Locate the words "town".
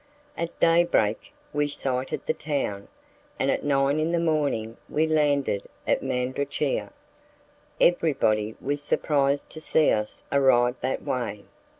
2.33-2.87